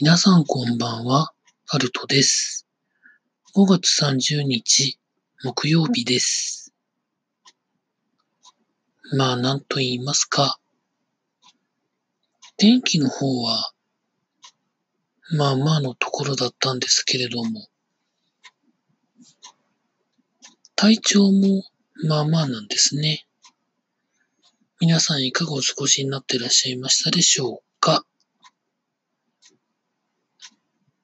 [0.00, 1.32] 皆さんこんばんは、
[1.68, 2.66] タルトです。
[3.54, 4.98] 5月30日、
[5.44, 6.74] 木曜日です。
[9.16, 10.58] まあ、なんと言いますか。
[12.56, 13.72] 天気の方は、
[15.36, 17.68] まあまあのところだったんですけれども、
[20.74, 21.62] 体調も
[22.08, 23.28] まあまあなんですね。
[24.80, 28.04] 皆さんいかがお過ごしになっていらっしゃいましたでしょうか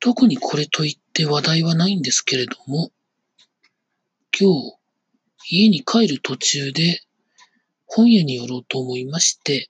[0.01, 2.91] 特にこれといって話題はないんですけれども、
[4.39, 4.77] 今日、
[5.51, 7.03] 家に帰る途中で
[7.85, 9.69] 本屋に寄ろうと思いまして、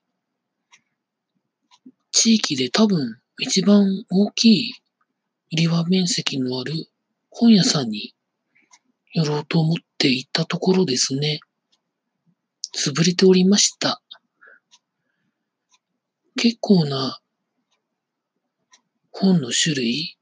[2.13, 4.73] 地域で多分一番大きい
[5.53, 6.75] 売り場面積のある
[7.31, 8.15] 本屋さんに
[9.13, 11.41] 寄ろうと思って行ったところですね、
[12.73, 14.01] 潰れておりました。
[16.37, 17.19] 結構な
[19.11, 20.20] 本の種類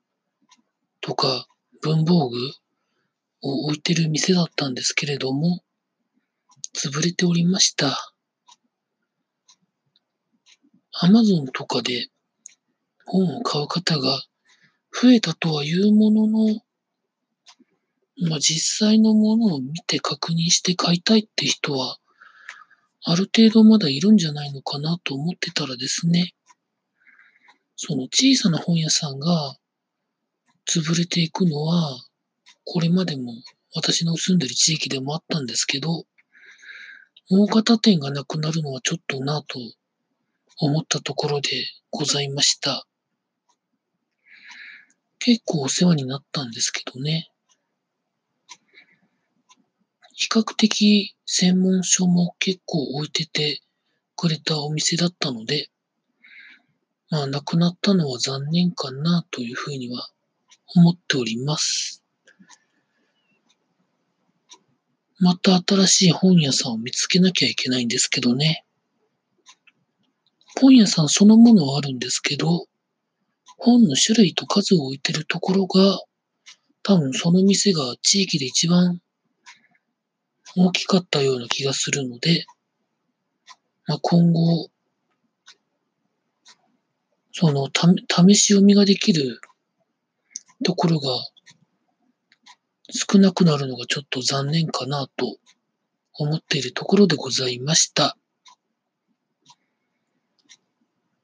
[1.08, 1.46] とか
[1.80, 2.36] 文房具
[3.40, 5.62] を置いてる店だったんですけれども、
[6.74, 8.12] 潰れておりました。
[10.92, 12.08] アマゾンとかで
[13.06, 14.20] 本を買う方が
[14.92, 16.60] 増えたとはいうものの、
[18.28, 21.96] まあ、実際のものを見て確認して買いたいって人は、
[23.02, 26.34] ある程度まだいるんじゃないのかなと思ってたらですね、
[27.76, 29.56] その小さな本屋さんが
[30.68, 31.98] 潰れていくのは、
[32.64, 33.32] これまでも
[33.74, 36.04] 私の住んでる地域でもあったんですけど、
[37.30, 39.58] 大型店がなくなるのはちょっとなぁと
[40.58, 41.50] 思ったところで
[41.90, 42.86] ございました。
[45.18, 47.30] 結構お世話になったんですけどね。
[50.12, 53.62] 比較的専門書も結構置いてて
[54.16, 55.70] くれたお店だったので、
[57.08, 60.10] まあなくなったのは残念かなというふうには
[60.74, 62.04] 思っております。
[65.20, 68.64] また新しい本屋さんを見つけなきゃいけないんですけどね。
[70.60, 72.66] 本屋さんそのものはあるんですけど、
[73.56, 76.00] 本の種類と数を置いてるところが、
[76.82, 79.00] 多分その店が地域で一番
[80.56, 82.46] 大きかったような気がするので、
[83.86, 84.70] まあ、今後、
[87.32, 87.88] そのた
[88.24, 89.40] 試し読みができる
[90.64, 91.10] ところが
[92.90, 95.36] 少なくなるのがちょっと残念かなと
[96.14, 98.16] 思っているところでございました。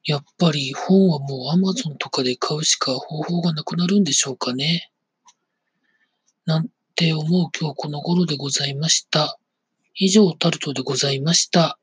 [0.03, 4.91] やっぱり本はもう Amazon とかで買うしか方法がなくなるんでしょうかね。
[6.45, 9.39] なんて思う今日この頃でございました。
[9.95, 11.79] 以上タルトでございました。